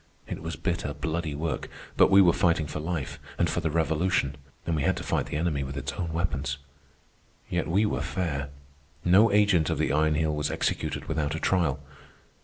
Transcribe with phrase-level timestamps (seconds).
[0.27, 4.35] It was bitter, bloody work, but we were fighting for life and for the Revolution,
[4.65, 6.57] and we had to fight the enemy with its own weapons.
[7.51, 8.49] Yet we were fair.
[9.05, 11.79] No agent of the Iron Heel was executed without a trial.